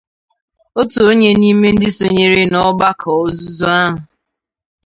otu 0.79 0.99
onye 1.09 1.31
n'ime 1.39 1.67
ndị 1.73 1.89
sonyere 1.97 2.41
n'ọgbakọ 2.51 3.09
ọzụzụ 3.23 3.65
ahụ 3.79 3.95